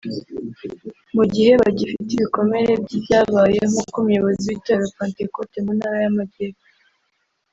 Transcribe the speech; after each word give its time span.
mu 1.15 1.23
gihe 1.33 1.51
bagifite 1.61 2.09
ibikomere 2.13 2.71
by’ibyabaye 2.83 3.59
nk’uko 3.71 3.95
umuyobozi 3.99 4.43
w’Itorero 4.47 4.87
Pantekote 4.97 5.57
mu 5.65 5.71
Ntara 5.77 5.97
y’Amajyepfo 6.05 6.65